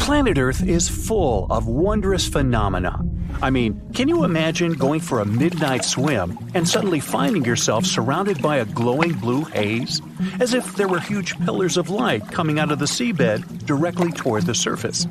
Planet 0.00 0.38
Earth 0.38 0.66
is 0.66 0.88
full 0.88 1.46
of 1.50 1.68
wondrous 1.68 2.26
phenomena. 2.26 3.00
I 3.42 3.50
mean, 3.50 3.80
can 3.92 4.08
you 4.08 4.24
imagine 4.24 4.72
going 4.72 4.98
for 5.00 5.20
a 5.20 5.24
midnight 5.24 5.84
swim 5.84 6.36
and 6.54 6.68
suddenly 6.68 6.98
finding 6.98 7.44
yourself 7.44 7.86
surrounded 7.86 8.42
by 8.42 8.56
a 8.56 8.64
glowing 8.64 9.12
blue 9.12 9.44
haze? 9.44 10.02
As 10.40 10.52
if 10.52 10.74
there 10.74 10.88
were 10.88 10.98
huge 10.98 11.38
pillars 11.40 11.76
of 11.76 11.90
light 11.90 12.26
coming 12.32 12.58
out 12.58 12.72
of 12.72 12.80
the 12.80 12.86
seabed 12.86 13.66
directly 13.66 14.10
toward 14.10 14.46
the 14.46 14.54
surface. 14.54 15.06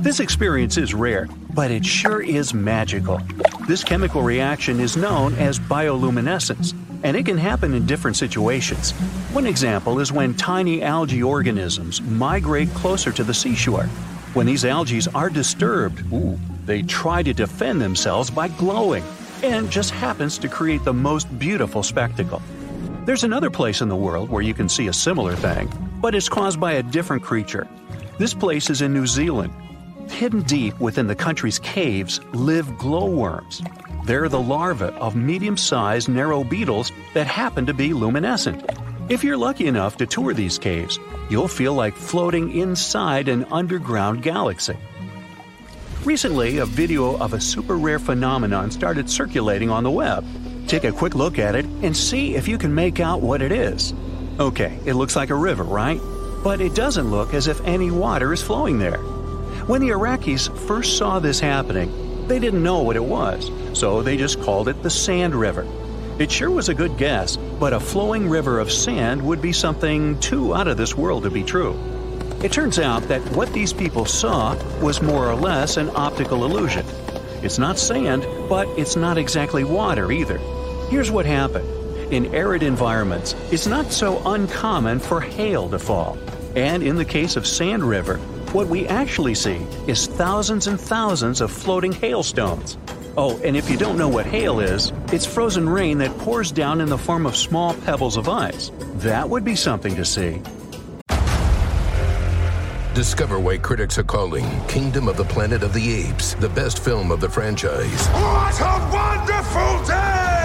This 0.00 0.18
experience 0.18 0.78
is 0.78 0.94
rare, 0.94 1.28
but 1.54 1.70
it 1.70 1.84
sure 1.84 2.22
is 2.22 2.52
magical. 2.52 3.20
This 3.68 3.84
chemical 3.84 4.22
reaction 4.22 4.80
is 4.80 4.96
known 4.96 5.34
as 5.34 5.60
bioluminescence, 5.60 6.74
and 7.04 7.16
it 7.16 7.26
can 7.26 7.38
happen 7.38 7.72
in 7.74 7.86
different 7.86 8.16
situations. 8.16 8.92
One 9.32 9.46
example 9.46 10.00
is 10.00 10.10
when 10.10 10.34
tiny 10.34 10.82
algae 10.82 11.22
organisms 11.22 12.00
migrate 12.02 12.70
closer 12.70 13.12
to 13.12 13.22
the 13.22 13.34
seashore. 13.34 13.88
When 14.32 14.46
these 14.46 14.64
algae 14.64 15.00
are 15.12 15.28
disturbed, 15.28 16.04
ooh, 16.12 16.38
they 16.64 16.82
try 16.82 17.20
to 17.20 17.34
defend 17.34 17.80
themselves 17.80 18.30
by 18.30 18.46
glowing, 18.46 19.02
and 19.42 19.68
just 19.68 19.90
happens 19.90 20.38
to 20.38 20.48
create 20.48 20.84
the 20.84 20.92
most 20.92 21.36
beautiful 21.36 21.82
spectacle. 21.82 22.40
There's 23.06 23.24
another 23.24 23.50
place 23.50 23.80
in 23.80 23.88
the 23.88 23.96
world 23.96 24.30
where 24.30 24.42
you 24.42 24.54
can 24.54 24.68
see 24.68 24.86
a 24.86 24.92
similar 24.92 25.34
thing, 25.34 25.68
but 26.00 26.14
it's 26.14 26.28
caused 26.28 26.60
by 26.60 26.74
a 26.74 26.82
different 26.84 27.24
creature. 27.24 27.66
This 28.18 28.32
place 28.32 28.70
is 28.70 28.82
in 28.82 28.94
New 28.94 29.08
Zealand. 29.08 29.52
Hidden 30.08 30.42
deep 30.42 30.78
within 30.78 31.08
the 31.08 31.16
country's 31.16 31.58
caves 31.58 32.20
live 32.32 32.78
glowworms. 32.78 33.62
They're 34.04 34.28
the 34.28 34.40
larvae 34.40 34.94
of 35.00 35.16
medium 35.16 35.56
sized 35.56 36.08
narrow 36.08 36.44
beetles 36.44 36.92
that 37.14 37.26
happen 37.26 37.66
to 37.66 37.74
be 37.74 37.92
luminescent. 37.92 38.62
If 39.10 39.24
you're 39.24 39.36
lucky 39.36 39.66
enough 39.66 39.96
to 39.96 40.06
tour 40.06 40.34
these 40.34 40.56
caves, 40.56 41.00
you'll 41.28 41.48
feel 41.48 41.74
like 41.74 41.96
floating 41.96 42.56
inside 42.56 43.26
an 43.26 43.44
underground 43.50 44.22
galaxy. 44.22 44.76
Recently, 46.04 46.58
a 46.58 46.64
video 46.64 47.18
of 47.18 47.34
a 47.34 47.40
super 47.40 47.76
rare 47.76 47.98
phenomenon 47.98 48.70
started 48.70 49.10
circulating 49.10 49.68
on 49.68 49.82
the 49.82 49.90
web. 49.90 50.24
Take 50.68 50.84
a 50.84 50.92
quick 50.92 51.16
look 51.16 51.40
at 51.40 51.56
it 51.56 51.64
and 51.82 51.96
see 51.96 52.36
if 52.36 52.46
you 52.46 52.56
can 52.56 52.72
make 52.72 53.00
out 53.00 53.20
what 53.20 53.42
it 53.42 53.50
is. 53.50 53.92
Okay, 54.38 54.78
it 54.86 54.94
looks 54.94 55.16
like 55.16 55.30
a 55.30 55.34
river, 55.34 55.64
right? 55.64 56.00
But 56.44 56.60
it 56.60 56.76
doesn't 56.76 57.10
look 57.10 57.34
as 57.34 57.48
if 57.48 57.60
any 57.62 57.90
water 57.90 58.32
is 58.32 58.44
flowing 58.44 58.78
there. 58.78 58.98
When 59.66 59.80
the 59.80 59.88
Iraqis 59.88 60.56
first 60.68 60.96
saw 60.96 61.18
this 61.18 61.40
happening, 61.40 62.28
they 62.28 62.38
didn't 62.38 62.62
know 62.62 62.82
what 62.82 62.94
it 62.94 63.04
was, 63.04 63.50
so 63.76 64.02
they 64.02 64.16
just 64.16 64.40
called 64.40 64.68
it 64.68 64.84
the 64.84 64.88
Sand 64.88 65.34
River. 65.34 65.66
It 66.20 66.30
sure 66.30 66.50
was 66.50 66.68
a 66.68 66.74
good 66.74 66.98
guess, 66.98 67.38
but 67.38 67.72
a 67.72 67.80
flowing 67.80 68.28
river 68.28 68.58
of 68.58 68.70
sand 68.70 69.22
would 69.22 69.40
be 69.40 69.54
something 69.54 70.20
too 70.20 70.54
out 70.54 70.68
of 70.68 70.76
this 70.76 70.94
world 70.94 71.22
to 71.22 71.30
be 71.30 71.42
true. 71.42 71.74
It 72.42 72.52
turns 72.52 72.78
out 72.78 73.04
that 73.04 73.22
what 73.32 73.50
these 73.54 73.72
people 73.72 74.04
saw 74.04 74.54
was 74.82 75.00
more 75.00 75.26
or 75.26 75.34
less 75.34 75.78
an 75.78 75.88
optical 75.94 76.44
illusion. 76.44 76.84
It's 77.42 77.58
not 77.58 77.78
sand, 77.78 78.26
but 78.50 78.68
it's 78.78 78.96
not 78.96 79.16
exactly 79.16 79.64
water 79.64 80.12
either. 80.12 80.36
Here's 80.90 81.10
what 81.10 81.24
happened. 81.24 81.66
In 82.12 82.34
arid 82.34 82.62
environments, 82.62 83.34
it's 83.50 83.66
not 83.66 83.90
so 83.90 84.20
uncommon 84.26 84.98
for 84.98 85.22
hail 85.22 85.70
to 85.70 85.78
fall. 85.78 86.18
And 86.54 86.82
in 86.82 86.96
the 86.96 87.04
case 87.06 87.36
of 87.36 87.46
Sand 87.46 87.82
River, 87.82 88.18
what 88.52 88.68
we 88.68 88.86
actually 88.88 89.36
see 89.36 89.66
is 89.86 90.06
thousands 90.06 90.66
and 90.66 90.78
thousands 90.78 91.40
of 91.40 91.50
floating 91.50 91.92
hailstones. 91.92 92.76
Oh, 93.16 93.40
and 93.44 93.56
if 93.56 93.70
you 93.70 93.76
don't 93.76 93.98
know 93.98 94.08
what 94.08 94.26
hail 94.26 94.60
is, 94.60 94.92
it's 95.12 95.26
frozen 95.26 95.68
rain 95.68 95.98
that 95.98 96.16
pours 96.18 96.52
down 96.52 96.80
in 96.80 96.88
the 96.88 96.98
form 96.98 97.26
of 97.26 97.36
small 97.36 97.74
pebbles 97.74 98.16
of 98.16 98.28
ice. 98.28 98.70
That 98.96 99.28
would 99.28 99.44
be 99.44 99.56
something 99.56 99.96
to 99.96 100.04
see. 100.04 100.40
Discover 102.94 103.40
why 103.40 103.56
critics 103.56 103.98
are 103.98 104.04
calling 104.04 104.44
Kingdom 104.66 105.08
of 105.08 105.16
the 105.16 105.24
Planet 105.24 105.62
of 105.62 105.72
the 105.72 105.94
Apes 105.94 106.34
the 106.34 106.48
best 106.48 106.84
film 106.84 107.10
of 107.10 107.20
the 107.20 107.28
franchise. 107.28 108.06
What 108.08 108.60
a 108.60 108.90
wonderful 108.92 109.86
day! 109.86 110.40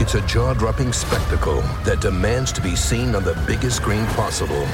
It's 0.00 0.14
a 0.14 0.20
jaw 0.26 0.52
dropping 0.54 0.92
spectacle 0.92 1.62
that 1.84 2.00
demands 2.00 2.52
to 2.52 2.60
be 2.60 2.76
seen 2.76 3.14
on 3.14 3.24
the 3.24 3.40
biggest 3.46 3.76
screen 3.76 4.04
possible. 4.08 4.66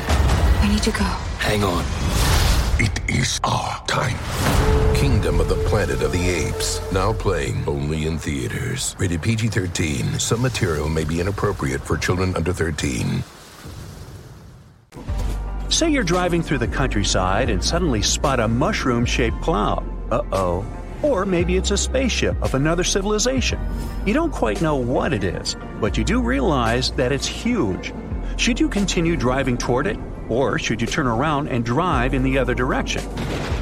We 0.63 0.71
need 0.71 0.83
to 0.83 0.91
go. 0.91 1.05
Hang 1.39 1.63
on. 1.63 1.85
It 2.79 2.99
is 3.09 3.39
our 3.45 3.85
time. 3.87 4.17
Kingdom 5.01 5.41
of 5.41 5.49
the 5.49 5.55
Planet 5.65 6.03
of 6.03 6.13
the 6.13 6.29
Apes. 6.29 6.79
Now 6.93 7.15
playing 7.15 7.65
only 7.67 8.05
in 8.05 8.19
theaters. 8.19 8.95
Rated 8.99 9.23
PG 9.23 9.49
13. 9.49 10.19
Some 10.19 10.43
material 10.43 10.91
may 10.91 11.05
be 11.05 11.23
inappropriate 11.23 11.81
for 11.81 11.97
children 11.97 12.37
under 12.37 12.53
13. 12.53 13.25
Say 15.71 15.89
you're 15.89 16.03
driving 16.03 16.43
through 16.43 16.59
the 16.59 16.69
countryside 16.69 17.49
and 17.49 17.65
suddenly 17.65 18.03
spot 18.03 18.41
a 18.41 18.47
mushroom 18.47 19.07
shaped 19.07 19.41
cloud. 19.41 19.89
Uh 20.11 20.21
oh. 20.33 20.67
Or 21.03 21.25
maybe 21.25 21.57
it's 21.57 21.71
a 21.71 21.79
spaceship 21.79 22.37
of 22.43 22.53
another 22.55 22.85
civilization. 22.85 23.59
You 24.05 24.13
don't 24.13 24.33
quite 24.33 24.61
know 24.61 24.77
what 24.77 25.15
it 25.15 25.25
is, 25.25 25.57
but 25.81 25.97
you 25.97 26.05
do 26.05 26.21
realize 26.21 26.91
that 26.93 27.11
it's 27.11 27.27
huge. 27.27 27.95
Should 28.37 28.61
you 28.61 28.69
continue 28.69 29.17
driving 29.17 29.57
toward 29.57 29.87
it? 29.87 29.99
Or 30.31 30.59
should 30.59 30.81
you 30.81 30.87
turn 30.87 31.07
around 31.07 31.49
and 31.49 31.65
drive 31.65 32.15
in 32.15 32.23
the 32.23 32.39
other 32.39 32.55
direction? 32.55 33.05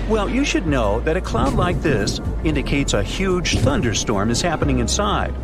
Well, 0.08 0.28
you 0.28 0.44
should 0.44 0.66
know 0.66 1.00
that 1.00 1.16
a 1.16 1.20
cloud 1.20 1.54
like 1.54 1.80
this 1.82 2.20
indicates 2.44 2.92
a 2.94 3.02
huge 3.02 3.58
thunderstorm 3.58 4.30
is 4.30 4.40
happening 4.40 4.78
inside. 4.78 5.34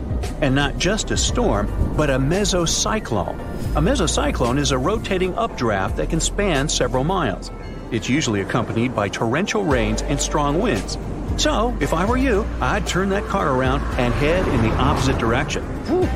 And 0.41 0.55
not 0.55 0.79
just 0.79 1.11
a 1.11 1.17
storm, 1.17 1.95
but 1.97 2.11
a 2.11 2.19
mesocyclone. 2.19 3.39
A 3.77 3.81
mesocyclone 3.81 4.59
is 4.59 4.71
a 4.71 4.79
rotating 4.79 5.35
updraft 5.37 5.97
that 5.97 6.11
can 6.11 6.21
span 6.21 6.69
several 6.69 7.05
miles. 7.05 7.51
It's 7.91 8.09
usually 8.09 8.41
accompanied 8.41 8.95
by 8.95 9.09
torrential 9.09 9.65
rains 9.65 10.03
and 10.03 10.21
strong 10.21 10.61
winds. 10.61 10.97
So, 11.37 11.77
if 11.81 11.93
I 11.93 12.05
were 12.05 12.17
you, 12.17 12.47
I'd 12.61 12.87
turn 12.87 13.09
that 13.11 13.25
car 13.25 13.55
around 13.55 13.83
and 13.99 14.15
head 14.15 14.47
in 14.49 14.63
the 14.63 14.75
opposite 14.77 15.19
direction. 15.19 15.65
Whew. 15.87 16.09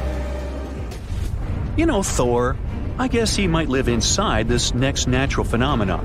You 1.77 1.87
know 1.87 2.03
Thor, 2.03 2.57
I 3.01 3.07
guess 3.07 3.37
he 3.37 3.47
might 3.47 3.69
live 3.69 3.87
inside 3.87 4.49
this 4.49 4.75
next 4.75 5.07
natural 5.07 5.47
phenomenon. 5.47 6.05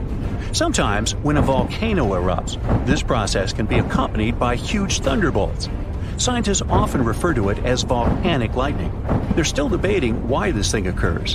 Sometimes, 0.53 1.15
when 1.15 1.37
a 1.37 1.41
volcano 1.41 2.09
erupts, 2.09 2.85
this 2.85 3.01
process 3.01 3.51
can 3.51 3.65
be 3.65 3.79
accompanied 3.79 4.37
by 4.37 4.55
huge 4.55 4.99
thunderbolts. 4.99 5.69
Scientists 6.17 6.61
often 6.69 7.03
refer 7.03 7.33
to 7.33 7.49
it 7.49 7.57
as 7.65 7.81
volcanic 7.81 8.55
lightning. 8.55 8.91
They're 9.33 9.43
still 9.43 9.69
debating 9.69 10.27
why 10.27 10.51
this 10.51 10.71
thing 10.71 10.85
occurs. 10.85 11.33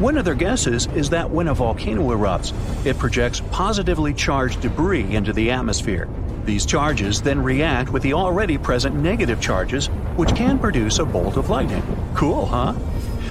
One 0.00 0.18
of 0.18 0.24
their 0.24 0.34
guesses 0.34 0.88
is 0.88 1.10
that 1.10 1.30
when 1.30 1.46
a 1.46 1.54
volcano 1.54 2.10
erupts, 2.10 2.52
it 2.84 2.98
projects 2.98 3.40
positively 3.52 4.12
charged 4.12 4.62
debris 4.62 5.14
into 5.14 5.32
the 5.32 5.52
atmosphere. 5.52 6.08
These 6.44 6.66
charges 6.66 7.22
then 7.22 7.40
react 7.40 7.90
with 7.90 8.02
the 8.02 8.14
already 8.14 8.58
present 8.58 8.96
negative 8.96 9.40
charges, 9.40 9.86
which 10.16 10.34
can 10.34 10.58
produce 10.58 10.98
a 10.98 11.04
bolt 11.04 11.36
of 11.36 11.50
lightning. 11.50 11.84
Cool, 12.14 12.46
huh? 12.46 12.74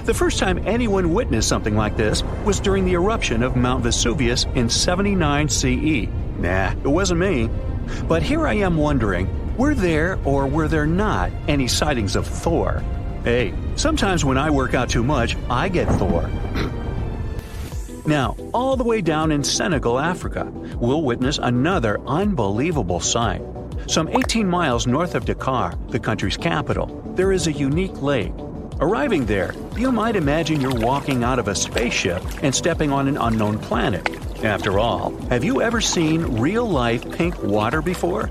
The 0.08 0.14
first 0.14 0.38
time 0.38 0.66
anyone 0.66 1.12
witnessed 1.12 1.50
something 1.50 1.76
like 1.76 1.98
this 1.98 2.22
was 2.46 2.60
during 2.60 2.86
the 2.86 2.94
eruption 2.94 3.42
of 3.42 3.56
Mount 3.56 3.82
Vesuvius 3.82 4.46
in 4.54 4.70
79 4.70 5.50
CE. 5.50 6.08
Nah, 6.38 6.70
it 6.70 6.88
wasn't 6.88 7.20
me. 7.20 7.50
But 8.04 8.22
here 8.22 8.46
I 8.46 8.54
am 8.54 8.78
wondering 8.78 9.28
were 9.58 9.74
there 9.74 10.18
or 10.24 10.46
were 10.46 10.66
there 10.66 10.86
not 10.86 11.30
any 11.46 11.68
sightings 11.68 12.16
of 12.16 12.26
Thor? 12.26 12.82
Hey, 13.22 13.52
sometimes 13.76 14.24
when 14.24 14.38
I 14.38 14.48
work 14.48 14.72
out 14.72 14.88
too 14.88 15.02
much, 15.02 15.36
I 15.50 15.68
get 15.68 15.86
Thor. 15.98 16.30
now, 18.06 18.34
all 18.54 18.78
the 18.78 18.84
way 18.84 19.02
down 19.02 19.30
in 19.30 19.44
Senegal, 19.44 19.98
Africa, 19.98 20.50
we'll 20.80 21.02
witness 21.02 21.36
another 21.36 22.00
unbelievable 22.06 23.00
sight. 23.00 23.42
Some 23.88 24.08
18 24.08 24.48
miles 24.48 24.86
north 24.86 25.14
of 25.14 25.26
Dakar, 25.26 25.74
the 25.90 26.00
country's 26.00 26.38
capital, 26.38 26.86
there 27.14 27.30
is 27.30 27.46
a 27.46 27.52
unique 27.52 28.00
lake 28.00 28.32
Arriving 28.80 29.26
there, 29.26 29.54
you 29.76 29.90
might 29.90 30.14
imagine 30.14 30.60
you're 30.60 30.72
walking 30.72 31.24
out 31.24 31.40
of 31.40 31.48
a 31.48 31.54
spaceship 31.54 32.22
and 32.44 32.54
stepping 32.54 32.92
on 32.92 33.08
an 33.08 33.16
unknown 33.16 33.58
planet. 33.58 34.08
After 34.44 34.78
all, 34.78 35.10
have 35.30 35.42
you 35.42 35.60
ever 35.60 35.80
seen 35.80 36.38
real 36.38 36.64
life 36.64 37.10
pink 37.10 37.42
water 37.42 37.82
before? 37.82 38.30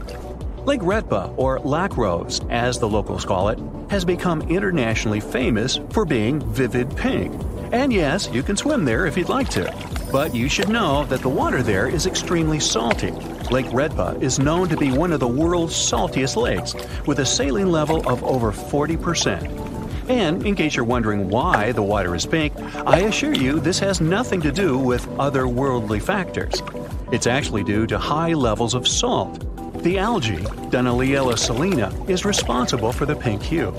Lake 0.63 0.79
Retba, 0.79 1.33
or 1.37 1.59
Lac 1.59 1.97
Rose, 1.97 2.39
as 2.49 2.79
the 2.79 2.87
locals 2.87 3.25
call 3.25 3.49
it, 3.49 3.59
has 3.89 4.05
become 4.05 4.41
internationally 4.43 5.19
famous 5.19 5.81
for 5.89 6.05
being 6.05 6.39
vivid 6.53 6.95
pink. 6.95 7.33
And 7.73 7.91
yes, 7.91 8.29
you 8.31 8.41
can 8.41 8.55
swim 8.55 8.85
there 8.85 9.05
if 9.05 9.17
you'd 9.17 9.27
like 9.27 9.49
to. 9.49 9.69
But 10.13 10.33
you 10.33 10.47
should 10.47 10.69
know 10.69 11.03
that 11.05 11.21
the 11.21 11.27
water 11.27 11.61
there 11.61 11.89
is 11.89 12.05
extremely 12.05 12.61
salty. 12.61 13.11
Lake 13.51 13.65
Retba 13.67 14.21
is 14.21 14.39
known 14.39 14.69
to 14.69 14.77
be 14.77 14.91
one 14.91 15.11
of 15.11 15.19
the 15.19 15.27
world's 15.27 15.75
saltiest 15.75 16.37
lakes, 16.37 16.73
with 17.05 17.19
a 17.19 17.25
saline 17.25 17.69
level 17.69 18.07
of 18.09 18.23
over 18.23 18.53
40%. 18.53 19.76
And 20.07 20.45
in 20.45 20.55
case 20.55 20.75
you're 20.75 20.85
wondering 20.85 21.29
why 21.29 21.73
the 21.73 21.83
water 21.83 22.15
is 22.15 22.25
pink, 22.25 22.53
I 22.85 22.99
assure 22.99 23.33
you 23.33 23.59
this 23.59 23.79
has 23.79 23.99
nothing 23.99 24.41
to 24.41 24.51
do 24.51 24.77
with 24.77 25.05
otherworldly 25.17 26.01
factors. 26.01 26.61
It's 27.11 27.27
actually 27.27 27.63
due 27.63 27.85
to 27.87 27.97
high 27.97 28.33
levels 28.33 28.73
of 28.73 28.87
salt. 28.87 29.43
The 29.83 29.99
algae, 29.99 30.37
Dunaliella 30.71 31.37
salina, 31.37 31.93
is 32.07 32.25
responsible 32.25 32.91
for 32.91 33.05
the 33.05 33.15
pink 33.15 33.41
hue. 33.41 33.73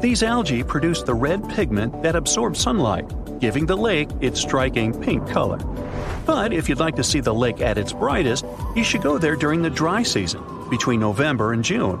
These 0.00 0.22
algae 0.22 0.62
produce 0.62 1.02
the 1.02 1.14
red 1.14 1.48
pigment 1.50 2.02
that 2.02 2.16
absorbs 2.16 2.60
sunlight, 2.60 3.06
giving 3.38 3.66
the 3.66 3.76
lake 3.76 4.08
its 4.20 4.40
striking 4.40 4.98
pink 5.00 5.28
color. 5.28 5.58
But 6.26 6.52
if 6.52 6.68
you'd 6.68 6.80
like 6.80 6.96
to 6.96 7.04
see 7.04 7.20
the 7.20 7.34
lake 7.34 7.60
at 7.60 7.78
its 7.78 7.92
brightest, 7.92 8.44
you 8.74 8.82
should 8.82 9.02
go 9.02 9.18
there 9.18 9.36
during 9.36 9.62
the 9.62 9.70
dry 9.70 10.02
season, 10.02 10.42
between 10.68 11.00
November 11.00 11.52
and 11.52 11.62
June. 11.62 11.98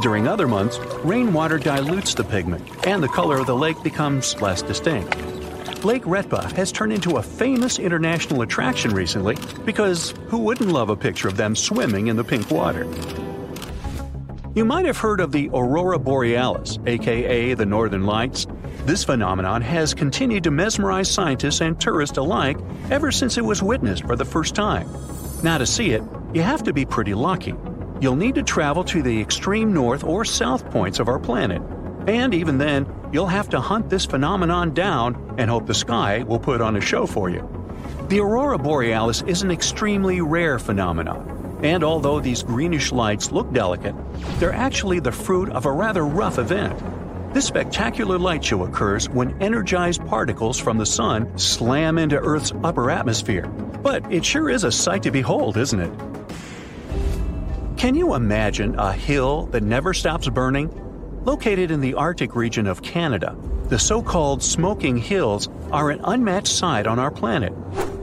During 0.00 0.26
other 0.26 0.48
months, 0.48 0.78
rainwater 1.04 1.56
dilutes 1.56 2.14
the 2.14 2.24
pigment, 2.24 2.68
and 2.86 3.00
the 3.00 3.08
color 3.08 3.38
of 3.38 3.46
the 3.46 3.54
lake 3.54 3.80
becomes 3.84 4.40
less 4.40 4.60
distinct. 4.60 5.16
Lake 5.84 6.02
Retba 6.02 6.50
has 6.52 6.72
turned 6.72 6.92
into 6.92 7.18
a 7.18 7.22
famous 7.22 7.78
international 7.78 8.42
attraction 8.42 8.92
recently 8.92 9.36
because 9.64 10.12
who 10.28 10.38
wouldn't 10.38 10.70
love 10.70 10.90
a 10.90 10.96
picture 10.96 11.28
of 11.28 11.36
them 11.36 11.54
swimming 11.54 12.08
in 12.08 12.16
the 12.16 12.24
pink 12.24 12.50
water? 12.50 12.88
You 14.56 14.64
might 14.64 14.86
have 14.86 14.98
heard 14.98 15.20
of 15.20 15.30
the 15.30 15.48
Aurora 15.52 15.98
Borealis, 15.98 16.78
aka 16.86 17.54
the 17.54 17.66
Northern 17.66 18.04
Lights. 18.04 18.46
This 18.86 19.04
phenomenon 19.04 19.62
has 19.62 19.94
continued 19.94 20.44
to 20.44 20.50
mesmerize 20.50 21.10
scientists 21.10 21.60
and 21.60 21.80
tourists 21.80 22.18
alike 22.18 22.58
ever 22.90 23.12
since 23.12 23.38
it 23.38 23.44
was 23.44 23.62
witnessed 23.62 24.04
for 24.04 24.16
the 24.16 24.24
first 24.24 24.56
time. 24.56 24.88
Now, 25.44 25.58
to 25.58 25.66
see 25.66 25.90
it, 25.90 26.02
you 26.32 26.42
have 26.42 26.64
to 26.64 26.72
be 26.72 26.84
pretty 26.84 27.14
lucky 27.14 27.54
you'll 28.04 28.14
need 28.14 28.34
to 28.34 28.42
travel 28.42 28.84
to 28.84 29.02
the 29.02 29.18
extreme 29.18 29.72
north 29.72 30.04
or 30.04 30.26
south 30.26 30.70
points 30.70 31.00
of 31.00 31.08
our 31.08 31.18
planet. 31.18 31.62
And 32.06 32.34
even 32.34 32.58
then, 32.58 32.86
you'll 33.10 33.28
have 33.28 33.48
to 33.48 33.60
hunt 33.62 33.88
this 33.88 34.04
phenomenon 34.04 34.74
down 34.74 35.36
and 35.38 35.48
hope 35.48 35.66
the 35.66 35.72
sky 35.72 36.22
will 36.22 36.38
put 36.38 36.60
on 36.60 36.76
a 36.76 36.82
show 36.82 37.06
for 37.06 37.30
you. 37.30 37.48
The 38.08 38.20
aurora 38.20 38.58
borealis 38.58 39.22
is 39.22 39.40
an 39.40 39.50
extremely 39.50 40.20
rare 40.20 40.58
phenomenon, 40.58 41.60
and 41.62 41.82
although 41.82 42.20
these 42.20 42.42
greenish 42.42 42.92
lights 42.92 43.32
look 43.32 43.50
delicate, 43.54 43.94
they're 44.38 44.52
actually 44.52 45.00
the 45.00 45.10
fruit 45.10 45.48
of 45.48 45.64
a 45.64 45.72
rather 45.72 46.04
rough 46.04 46.38
event. 46.38 46.78
This 47.32 47.46
spectacular 47.46 48.18
light 48.18 48.44
show 48.44 48.64
occurs 48.64 49.08
when 49.08 49.42
energized 49.42 50.04
particles 50.06 50.60
from 50.60 50.76
the 50.76 50.84
sun 50.84 51.38
slam 51.38 51.96
into 51.96 52.18
Earth's 52.18 52.52
upper 52.62 52.90
atmosphere. 52.90 53.46
But 53.46 54.12
it 54.12 54.26
sure 54.26 54.50
is 54.50 54.64
a 54.64 54.70
sight 54.70 55.04
to 55.04 55.10
behold, 55.10 55.56
isn't 55.56 55.80
it? 55.80 56.23
Can 57.84 57.96
you 57.96 58.14
imagine 58.14 58.78
a 58.78 58.94
hill 58.94 59.44
that 59.48 59.62
never 59.62 59.92
stops 59.92 60.26
burning? 60.30 60.70
Located 61.26 61.70
in 61.70 61.82
the 61.82 61.92
Arctic 61.92 62.34
region 62.34 62.66
of 62.66 62.80
Canada, 62.80 63.36
the 63.68 63.78
so 63.78 64.02
called 64.02 64.42
Smoking 64.42 64.96
Hills 64.96 65.50
are 65.70 65.90
an 65.90 66.00
unmatched 66.02 66.48
sight 66.48 66.86
on 66.86 66.98
our 66.98 67.10
planet. 67.10 67.52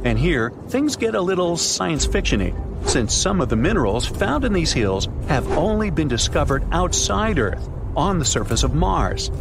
And 0.04 0.20
here, 0.20 0.52
things 0.68 0.96
get 0.96 1.16
a 1.16 1.22
little 1.22 1.58
science 1.58 2.06
fictiony, 2.06 2.54
since 2.88 3.16
some 3.16 3.42
of 3.42 3.50
the 3.50 3.56
minerals 3.56 4.06
found 4.06 4.46
in 4.46 4.54
these 4.54 4.72
hills 4.72 5.10
have 5.28 5.52
only 5.58 5.90
been 5.90 6.08
discovered 6.08 6.64
outside 6.72 7.40
Earth, 7.40 7.68
on 7.96 8.20
the 8.20 8.24
surface 8.24 8.62
of 8.62 8.76
Mars. 8.76 9.32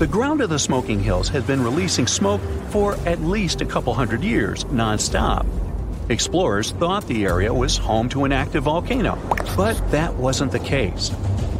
The 0.00 0.08
ground 0.08 0.40
of 0.40 0.50
the 0.50 0.58
Smoking 0.58 0.98
Hills 0.98 1.28
has 1.28 1.44
been 1.44 1.62
releasing 1.62 2.08
smoke 2.08 2.40
for 2.70 2.96
at 3.06 3.20
least 3.20 3.60
a 3.60 3.64
couple 3.64 3.94
hundred 3.94 4.24
years, 4.24 4.64
nonstop. 4.64 5.46
Explorers 6.08 6.70
thought 6.70 7.04
the 7.08 7.26
area 7.26 7.52
was 7.52 7.76
home 7.76 8.08
to 8.10 8.24
an 8.24 8.30
active 8.30 8.64
volcano, 8.64 9.18
but 9.56 9.74
that 9.90 10.14
wasn't 10.14 10.52
the 10.52 10.58
case. 10.60 11.10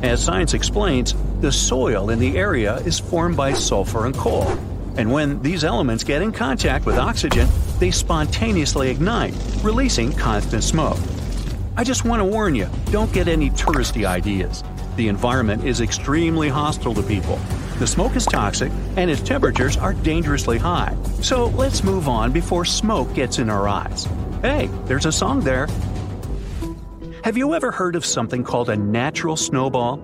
As 0.02 0.22
science 0.22 0.54
explains, 0.54 1.14
the 1.40 1.50
soil 1.50 2.10
in 2.10 2.20
the 2.20 2.38
area 2.38 2.76
is 2.76 3.00
formed 3.00 3.36
by 3.36 3.54
sulfur 3.54 4.06
and 4.06 4.14
coal, 4.14 4.46
and 4.96 5.10
when 5.10 5.42
these 5.42 5.64
elements 5.64 6.04
get 6.04 6.22
in 6.22 6.30
contact 6.30 6.86
with 6.86 6.96
oxygen, 6.96 7.48
they 7.80 7.90
spontaneously 7.90 8.88
ignite, 8.88 9.34
releasing 9.62 10.12
constant 10.12 10.62
smoke. 10.62 10.98
I 11.76 11.82
just 11.82 12.04
want 12.04 12.20
to 12.20 12.24
warn 12.24 12.54
you 12.54 12.68
don't 12.92 13.12
get 13.12 13.26
any 13.26 13.50
touristy 13.50 14.06
ideas. 14.06 14.62
The 14.94 15.08
environment 15.08 15.64
is 15.64 15.80
extremely 15.80 16.48
hostile 16.48 16.94
to 16.94 17.02
people. 17.02 17.40
The 17.80 17.86
smoke 17.86 18.14
is 18.14 18.24
toxic, 18.24 18.70
and 18.96 19.10
its 19.10 19.22
temperatures 19.22 19.76
are 19.76 19.92
dangerously 19.92 20.56
high. 20.56 20.96
So 21.20 21.46
let's 21.46 21.82
move 21.82 22.08
on 22.08 22.30
before 22.30 22.64
smoke 22.64 23.12
gets 23.12 23.40
in 23.40 23.50
our 23.50 23.66
eyes. 23.68 24.06
Hey, 24.42 24.68
there's 24.84 25.06
a 25.06 25.12
song 25.12 25.40
there. 25.40 25.66
Have 27.24 27.38
you 27.38 27.54
ever 27.54 27.70
heard 27.72 27.96
of 27.96 28.04
something 28.04 28.44
called 28.44 28.68
a 28.68 28.76
natural 28.76 29.34
snowball? 29.34 29.96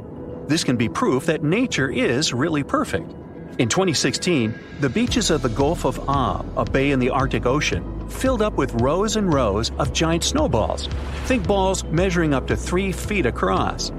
This 0.49 0.65
can 0.65 0.77
be 0.77 0.89
proof 0.89 1.27
that 1.27 1.45
nature 1.45 1.91
is 1.91 2.33
really 2.33 2.63
perfect. 2.63 3.13
In 3.59 3.69
2016, 3.69 4.59
the 4.81 4.89
beaches 4.89 5.31
of 5.31 5.43
the 5.43 5.51
Gulf 5.51 5.85
of 5.85 6.09
Ob, 6.09 6.51
a 6.57 6.65
bay 6.65 6.93
in 6.93 6.99
the 6.99 7.11
Arctic 7.11 7.45
Ocean, 7.45 8.09
filled 8.09 8.41
up 8.41 8.55
with 8.55 8.73
rows 8.81 9.17
and 9.17 9.33
rows 9.33 9.71
of 9.73 9.93
giant 9.93 10.25
snowballs. 10.25 10.89
Think 11.27 11.47
balls 11.47 11.85
measuring 11.85 12.33
up 12.33 12.47
to 12.47 12.57
three 12.57 12.91
feet 12.91 13.27
across. 13.27 13.93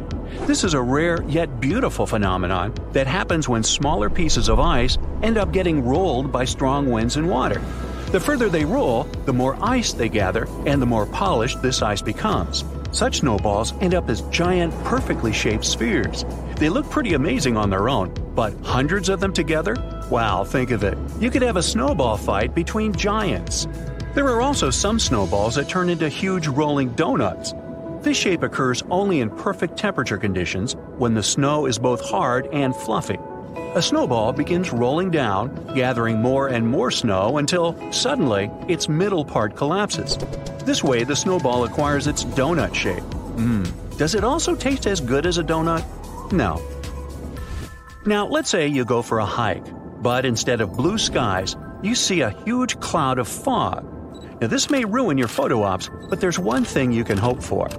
This 0.47 0.63
is 0.63 0.73
a 0.73 0.81
rare 0.81 1.21
yet 1.27 1.61
beautiful 1.61 2.07
phenomenon 2.07 2.73
that 2.93 3.05
happens 3.05 3.47
when 3.47 3.61
smaller 3.61 4.09
pieces 4.09 4.49
of 4.49 4.59
ice 4.59 4.97
end 5.21 5.37
up 5.37 5.53
getting 5.53 5.85
rolled 5.85 6.31
by 6.31 6.45
strong 6.45 6.89
winds 6.89 7.17
and 7.17 7.29
water. 7.29 7.61
The 8.13 8.19
further 8.19 8.47
they 8.47 8.63
roll, 8.63 9.05
the 9.25 9.33
more 9.33 9.57
ice 9.59 9.91
they 9.91 10.07
gather, 10.07 10.47
and 10.67 10.79
the 10.79 10.85
more 10.85 11.07
polished 11.07 11.63
this 11.63 11.81
ice 11.81 12.03
becomes. 12.03 12.63
Such 12.91 13.21
snowballs 13.21 13.73
end 13.81 13.95
up 13.95 14.07
as 14.07 14.21
giant, 14.29 14.71
perfectly 14.83 15.33
shaped 15.33 15.65
spheres. 15.65 16.23
They 16.57 16.69
look 16.69 16.87
pretty 16.91 17.15
amazing 17.15 17.57
on 17.57 17.71
their 17.71 17.89
own, 17.89 18.13
but 18.35 18.53
hundreds 18.61 19.09
of 19.09 19.19
them 19.19 19.33
together? 19.33 19.75
Wow, 20.11 20.43
think 20.43 20.69
of 20.69 20.83
it. 20.83 20.95
You 21.19 21.31
could 21.31 21.41
have 21.41 21.57
a 21.57 21.63
snowball 21.63 22.17
fight 22.17 22.53
between 22.53 22.93
giants. 22.93 23.67
There 24.13 24.27
are 24.27 24.41
also 24.41 24.69
some 24.69 24.99
snowballs 24.99 25.55
that 25.55 25.67
turn 25.67 25.89
into 25.89 26.07
huge 26.07 26.47
rolling 26.47 26.89
donuts. 26.89 27.55
This 28.01 28.15
shape 28.15 28.43
occurs 28.43 28.83
only 28.91 29.21
in 29.21 29.31
perfect 29.31 29.75
temperature 29.75 30.19
conditions 30.19 30.75
when 30.99 31.15
the 31.15 31.23
snow 31.23 31.65
is 31.65 31.79
both 31.79 32.07
hard 32.07 32.45
and 32.53 32.75
fluffy. 32.75 33.17
A 33.75 33.81
snowball 33.81 34.33
begins 34.33 34.71
rolling 34.71 35.09
down, 35.11 35.73
gathering 35.73 36.21
more 36.21 36.47
and 36.47 36.67
more 36.67 36.91
snow 36.91 37.37
until 37.37 37.75
suddenly 37.91 38.51
its 38.67 38.87
middle 38.87 39.25
part 39.25 39.55
collapses. 39.55 40.17
This 40.65 40.83
way, 40.83 41.03
the 41.03 41.15
snowball 41.15 41.63
acquires 41.63 42.07
its 42.07 42.23
donut 42.23 42.75
shape. 42.75 43.03
Mmm. 43.35 43.97
Does 43.97 44.15
it 44.15 44.23
also 44.23 44.55
taste 44.55 44.87
as 44.87 45.01
good 45.01 45.25
as 45.25 45.37
a 45.37 45.43
donut? 45.43 45.83
No. 46.31 46.61
Now, 48.05 48.27
let's 48.27 48.49
say 48.49 48.67
you 48.67 48.85
go 48.85 49.01
for 49.01 49.19
a 49.19 49.25
hike, 49.25 49.65
but 50.01 50.25
instead 50.25 50.61
of 50.61 50.73
blue 50.73 50.97
skies, 50.97 51.55
you 51.81 51.95
see 51.95 52.21
a 52.21 52.31
huge 52.45 52.79
cloud 52.79 53.19
of 53.19 53.27
fog. 53.27 53.85
Now, 54.41 54.47
this 54.47 54.69
may 54.69 54.83
ruin 54.83 55.17
your 55.17 55.27
photo 55.27 55.63
ops, 55.63 55.89
but 56.09 56.19
there's 56.19 56.39
one 56.39 56.65
thing 56.65 56.91
you 56.91 57.03
can 57.03 57.17
hope 57.17 57.41
for. 57.41 57.69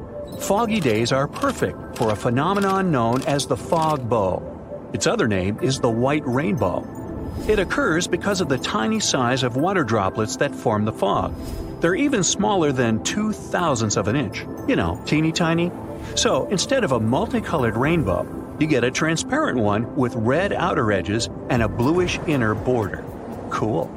Foggy 0.40 0.80
days 0.80 1.12
are 1.12 1.28
perfect 1.28 1.96
for 1.96 2.10
a 2.10 2.16
phenomenon 2.16 2.90
known 2.90 3.22
as 3.22 3.46
the 3.46 3.56
fog 3.56 4.08
bow. 4.08 4.53
Its 4.94 5.08
other 5.08 5.26
name 5.26 5.58
is 5.60 5.80
the 5.80 5.90
white 5.90 6.24
rainbow. 6.24 6.86
It 7.48 7.58
occurs 7.58 8.06
because 8.06 8.40
of 8.40 8.48
the 8.48 8.58
tiny 8.58 9.00
size 9.00 9.42
of 9.42 9.56
water 9.56 9.82
droplets 9.82 10.36
that 10.36 10.54
form 10.54 10.84
the 10.84 10.92
fog. 10.92 11.34
They're 11.80 11.96
even 11.96 12.22
smaller 12.22 12.70
than 12.70 13.02
two 13.02 13.32
thousandths 13.32 13.96
of 13.96 14.06
an 14.06 14.14
inch. 14.14 14.46
You 14.68 14.76
know, 14.76 15.02
teeny 15.04 15.32
tiny. 15.32 15.72
So 16.14 16.46
instead 16.46 16.84
of 16.84 16.92
a 16.92 17.00
multicolored 17.00 17.76
rainbow, 17.76 18.56
you 18.60 18.68
get 18.68 18.84
a 18.84 18.90
transparent 18.92 19.58
one 19.58 19.96
with 19.96 20.14
red 20.14 20.52
outer 20.52 20.92
edges 20.92 21.28
and 21.50 21.60
a 21.60 21.68
bluish 21.68 22.20
inner 22.28 22.54
border. 22.54 23.04
Cool. 23.50 23.90